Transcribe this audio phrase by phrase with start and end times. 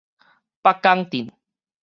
[0.63, 1.31] 北港鎮